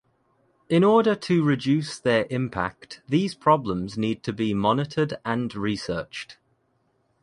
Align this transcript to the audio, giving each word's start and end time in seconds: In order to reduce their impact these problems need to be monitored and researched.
In 0.67 0.83
order 0.83 1.13
to 1.13 1.43
reduce 1.43 1.99
their 1.99 2.25
impact 2.31 3.03
these 3.07 3.35
problems 3.35 3.99
need 3.99 4.23
to 4.23 4.33
be 4.33 4.51
monitored 4.51 5.19
and 5.23 5.53
researched. 5.53 6.39